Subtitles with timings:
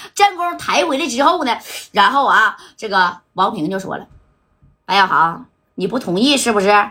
[0.14, 1.56] 正宫抬回来之后呢，
[1.92, 4.06] 然后啊，这个王平就说了
[4.84, 6.90] ：“白小航，你不同意是不是？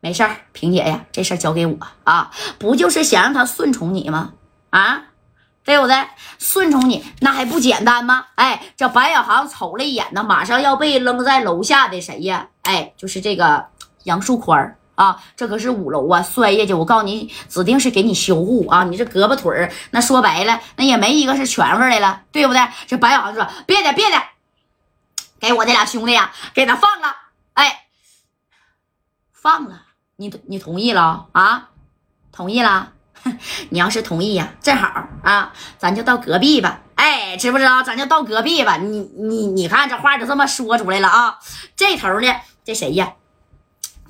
[0.00, 4.34] 没事儿，萍姐呀，这事儿交给我啊，不就是想让他顺从你吗？
[4.70, 5.04] 啊，
[5.64, 5.96] 对不对？
[6.38, 8.26] 顺从你那还不简单吗？
[8.34, 12.48] 哎，这白小航瞅了一眼呢，马上要被扔在楼下的谁呀？
[12.62, 13.68] 哎，就是这个
[14.04, 18.84] 杨树宽儿。”啊，这可是五楼啊，摔下去，我告诉你，指定是给你修护啊！
[18.84, 22.60] 你这胳膊腿儿，那说白了，那也没一个是全乎的了，对不对？
[22.86, 24.22] 这白小子说：“别的，别的，
[25.40, 27.16] 给我这俩兄弟呀，给他放了，
[27.54, 27.86] 哎，
[29.32, 29.82] 放了，
[30.16, 31.70] 你你同意了啊？
[32.30, 32.92] 同意了？
[33.70, 37.82] 你要是同意呀，正好啊，咱就到隔壁吧，哎，知不知道？
[37.82, 38.76] 咱就到隔壁吧。
[38.76, 41.38] 你你你看，这话就这么说出来了啊！
[41.74, 42.32] 这头呢，
[42.64, 43.14] 这谁呀？”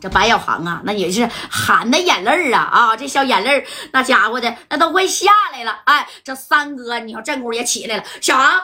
[0.05, 2.95] 这白小航啊，那也是含的眼泪啊啊！
[2.95, 5.79] 这小眼泪那家伙的那都快下来了。
[5.85, 8.05] 哎，这三哥，你说正宫也起来了。
[8.21, 8.63] 小航，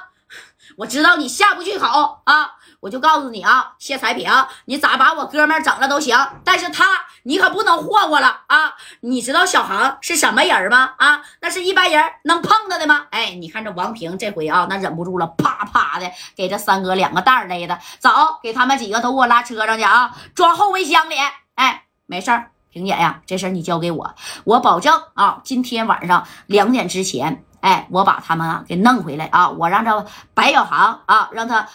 [0.76, 2.50] 我知道你下不去口啊，
[2.80, 4.30] 我就告诉你啊，谢才萍，
[4.66, 6.84] 你咋把我哥们整了都行，但是他
[7.22, 8.74] 你可不能霍霍了啊！
[9.00, 10.92] 你知道小航是什么人吗？
[10.98, 13.06] 啊，那是一般人能碰他的吗？
[13.12, 18.10] 哎，你看这王平这回啊，那忍不住了，啪啪的给这三哥两个袋勒的，走，
[18.42, 21.14] 给他们几个都给我拉车上去啊，装后备箱里。
[21.54, 31.68] 哎，没事儿，萍姐呀，这事儿你交给我，我保证啊，今天晚上两点之前，哎，我把他们啊给弄回来啊，我让这白小航啊，让他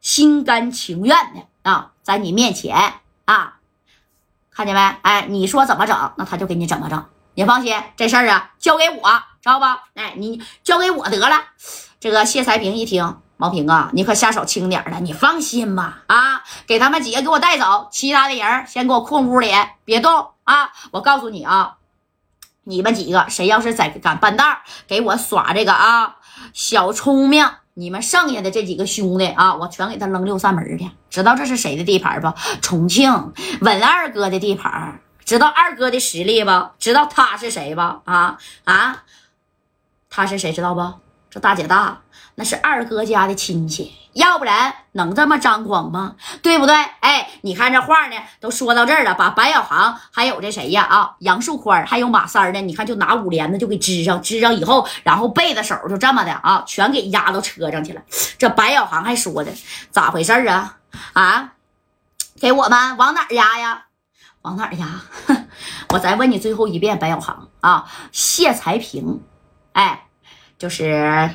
[0.00, 3.58] 心甘情愿的啊，在你面前啊，
[4.50, 4.96] 看见没？
[5.02, 7.04] 哎，你说怎么整，那他就给你怎么整。
[7.34, 9.08] 你放心，这事儿啊，交给我，
[9.40, 9.84] 知道吧？
[9.94, 11.40] 哎，你交给我得了。
[11.98, 13.20] 这个谢才平一听。
[13.40, 16.02] 毛平啊，你可下手轻点的，你放心吧。
[16.08, 19.50] 啊，给他们几个给我带走，其他的人先给我困屋里，
[19.86, 20.70] 别动啊！
[20.90, 21.78] 我告诉你啊，
[22.64, 26.16] 你们几个谁要是再敢半道，给我耍这个啊
[26.52, 30.90] 小聪明，你们剩下的这几个兄弟啊，我全给他扔六扇门去。
[31.08, 32.30] 知道这是谁的地盘不？
[32.60, 35.00] 重庆稳二哥的地盘。
[35.24, 36.50] 知道二哥的实力不？
[36.78, 37.80] 知道他是谁不？
[37.80, 39.04] 啊啊，
[40.10, 40.52] 他是谁？
[40.52, 40.92] 知道不？
[41.30, 42.02] 这大姐大，
[42.40, 46.16] 那是二哥家的亲戚，要不然能这么张狂吗？
[46.40, 46.74] 对不对？
[47.00, 58.00] 哎，你看这话呢，都说到这儿了，把白小航还有这谁呀啊，杨树宽还有马三呢，你看就拿五帘子就给支上，支上以后，然后背着手就这么的啊，全给压到车上去了。
[58.38, 59.52] 这白小航还说的
[59.90, 60.78] 咋回事啊？
[61.12, 61.52] 啊，
[62.40, 63.84] 给我们往哪压呀？
[64.40, 65.02] 往哪压？
[65.92, 69.20] 我再问你最后一遍，白小航啊，谢才平，
[69.74, 70.06] 哎。
[70.58, 71.30] 就是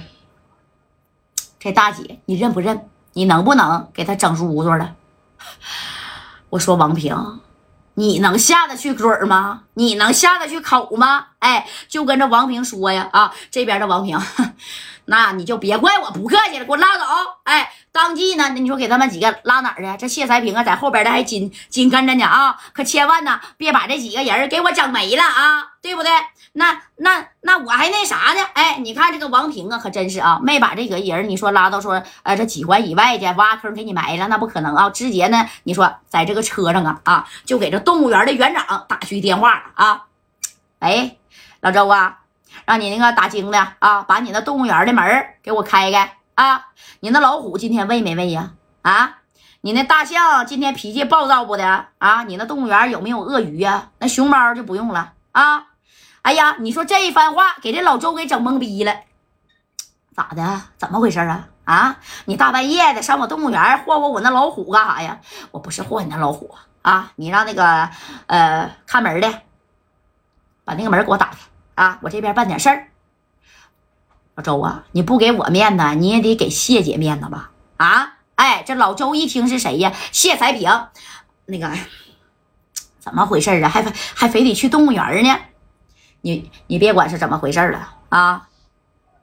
[1.66, 2.88] 这大姐，你认不认？
[3.14, 4.94] 你能不能给他整出屋子了？
[6.52, 7.42] 我说王平，
[7.96, 9.64] 你能下得去嘴吗？
[9.74, 11.26] 你能下得去口吗？
[11.46, 14.20] 哎，就跟这王平说呀，啊，这边的王平，
[15.06, 17.04] 那你就别怪我不客气了，给我拉走。
[17.44, 19.98] 哎，当即呢，你说给他们几个拉哪儿去？
[20.00, 26.10] 这谢才平啊，在后边的还紧紧跟着呢啊，可千万呢，别把这几个人给我整没了啊，对不对？
[26.54, 28.42] 那那那我还那啥呢？
[28.54, 34.90] 哎，你看这个王平啊，可真是啊，没把这个人你说拉到说呃这几环以外去挖坑给你埋了，那不可能啊！
[34.90, 40.06] 直接呢，你说在这个车上啊啊，就给这动物园的园长打去电话啊！
[40.80, 41.18] 哎，
[41.66, 42.20] 老周啊，
[42.66, 46.68] 让你那个打更的啊，把你那动物园的门给我开开啊！
[47.00, 48.52] 你那老虎今天喂没喂呀？
[48.84, 49.18] 啊，
[49.62, 52.22] 你那大象今天脾气暴躁不的啊？
[52.26, 53.90] 你那动物园有没有鳄鱼呀？
[53.98, 55.66] 那熊猫就不用了啊！
[56.22, 58.98] 哎呀，你说这一番话给这老周给整懵逼了，
[60.16, 60.62] 咋的？
[60.78, 61.48] 怎么回事啊？
[61.64, 65.20] 啊，你大半夜的上我动物园霍霍我那老虎干啥呀？
[65.50, 66.54] 我不是霍你那老虎
[66.84, 67.12] 啊！
[67.16, 67.90] 你让那个
[68.28, 69.42] 呃看门的
[70.64, 71.38] 把那个门给我打开
[71.76, 72.00] 啊！
[72.02, 72.88] 我这边办点事儿。
[74.36, 77.52] 老周啊，你不给我面子，你也得给谢姐面子吧？
[77.78, 79.94] 啊，哎，这老周一听是谁呀？
[80.12, 80.88] 谢才平，
[81.46, 81.72] 那个
[83.00, 83.70] 怎么回事啊？
[83.70, 85.38] 还还非得去动物园呢？
[86.22, 88.48] 你你别管是怎么回事了啊，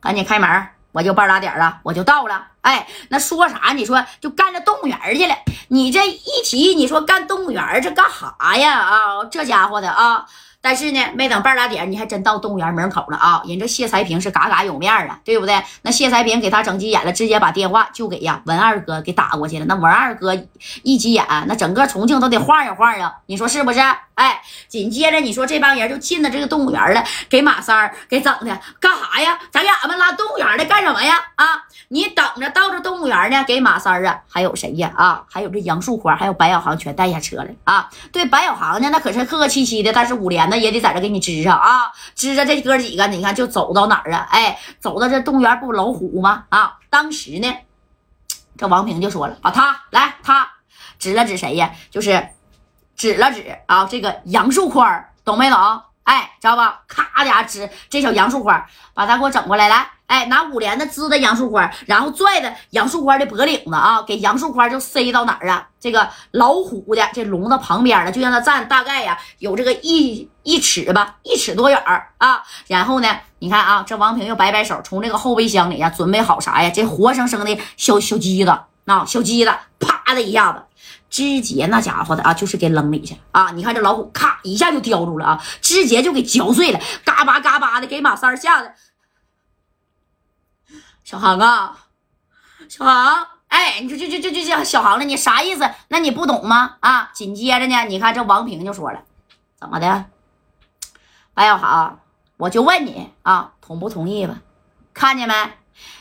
[0.01, 2.49] 赶紧开门，我就半拉点了，我就到了。
[2.61, 3.73] 哎，那说啥？
[3.73, 5.35] 你说就干这动物园去了？
[5.69, 8.79] 你这一提，你说干动物园这干啥呀？
[8.79, 10.27] 啊，这家伙的啊！
[10.63, 13.43] 但是呢，没等半拉点，你还真到动物园门口了啊！
[13.45, 15.61] 人这谢才平是嘎嘎有面啊，对不对？
[15.83, 19.65] 那谢才平给他整急眼了，直接把电话就给呀文二哥给打过去了。
[19.67, 20.41] 那文二哥
[20.85, 23.81] 一急眼，那整个重庆都得晃悠晃悠，你说是不是？
[24.15, 29.39] 哎，紧接着你说这帮人就进了这个动物园了，给马三儿给整的干啥呀？
[29.51, 31.19] 咱俩们拉动物园的干什么呀？
[31.37, 34.93] 啊，你等着到这动物园呢，给马三儿啊，还有谁呀？
[34.97, 37.89] 啊，还有这杨树花，还有白小航全带下车了啊！
[38.13, 40.49] 对，白小航呢，那可是客客气气的，但是五连。
[40.51, 41.91] 那也得在这给你支上啊！
[42.15, 44.27] 支着这哥几个，你看就走到哪儿啊？
[44.31, 46.45] 哎，走到这动物园不老虎吗？
[46.51, 46.77] 啊！
[46.91, 47.51] 当时呢，
[48.59, 50.51] 这王平就说了啊，他来，他
[50.99, 51.71] 指了指谁呀？
[51.91, 52.29] 就是
[52.97, 55.59] 指了指啊，这个杨树宽，懂没懂？
[56.05, 56.81] 哎，知道吧？
[56.89, 59.89] 咔家指这小杨树宽，把他给我整过来，来。
[60.09, 65.67] 哎，拿五连的支的杨树宽，然后拽的杨树宽的脖领子啊，给杨树宽就塞到哪儿啊？
[65.81, 72.43] 这个老虎的这笼子旁边了，就让他站大概呀有这个一一尺吧，一尺多远儿啊。
[72.67, 76.69] 然后呢，你看啊，这王平又摆摆手，从这个后备箱里呀准备好啥呀？
[76.69, 78.51] 这活生生的小小鸡子
[78.85, 80.63] 啊，小鸡子，啪的一下子，
[81.11, 83.51] 直接那家伙的啊，就是给扔里去啊！
[83.53, 88.75] 你看这老虎，咔一下就叼住了啊，直接就给嚼碎了，嘎巴嘎巴的，给马三吓得。
[91.05, 91.77] 小航啊，
[92.69, 95.69] 小航，哎，你说这这这这这小航了，你啥意思？
[95.89, 96.77] 那你不懂吗？
[96.81, 99.03] 啊，紧接着呢，你看这王平就说了，
[99.59, 100.07] 怎么的？
[101.35, 102.01] 白小航，
[102.37, 104.39] 我就问你啊，同不同意吧？
[104.95, 105.35] 看见没？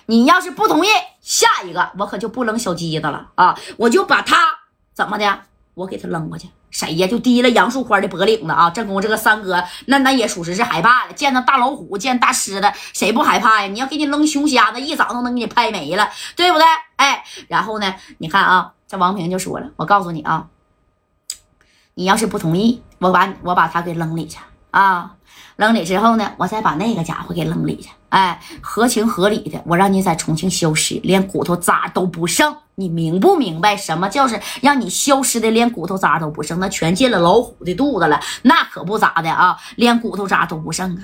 [0.06, 0.90] 你要是不同意，
[1.22, 4.38] 下一个我可就不扔小鸡子了啊，我就把他
[5.02, 5.40] 怎么的，
[5.74, 6.48] 我给他扔过去。
[6.70, 7.08] 谁呀？
[7.08, 8.70] 就提了杨树宽的脖领子啊！
[8.70, 11.14] 正宫这个三哥，那那也属实是害怕了。
[11.14, 13.68] 见到大老虎，见大狮子，谁不害怕呀？
[13.68, 16.66] 你要给你扔熊瞎子，一掌都能给你拍没了，对不对？
[16.98, 17.96] 哎，然后呢？
[18.20, 20.50] 你看啊，这王平就说了：“我告诉你啊，
[21.96, 24.38] 你要是不同意，我把我把他给扔里去
[24.72, 25.16] 啊。
[25.56, 27.90] 扔里之后呢，我再把那个家伙给扔里去。
[28.10, 36.60] 哎，合情合理的，我让你在重庆消失，连骨头渣都不剩。”你明不明白什么叫是让你消失的连骨头渣都不剩？
[36.60, 41.02] 那全进了老虎的肚子了，那可不咋的啊，连骨头渣都不剩啊！